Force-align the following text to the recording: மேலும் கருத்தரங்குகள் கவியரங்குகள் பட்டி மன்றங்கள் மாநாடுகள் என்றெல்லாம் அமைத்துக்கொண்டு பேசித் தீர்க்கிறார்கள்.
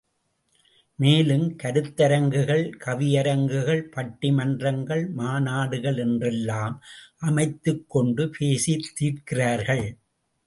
மேலும் 0.99 1.43
கருத்தரங்குகள் 1.63 2.63
கவியரங்குகள் 2.85 3.83
பட்டி 3.89 4.31
மன்றங்கள் 4.31 5.03
மாநாடுகள் 5.17 5.97
என்றெல்லாம் 5.97 6.75
அமைத்துக்கொண்டு 7.19 8.25
பேசித் 8.29 8.89
தீர்க்கிறார்கள். 8.99 9.85